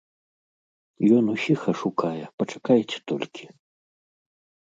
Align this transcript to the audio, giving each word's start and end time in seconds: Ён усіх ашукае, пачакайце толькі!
Ён 1.17 1.25
усіх 1.35 1.59
ашукае, 1.73 2.23
пачакайце 2.43 2.97
толькі! 3.11 3.45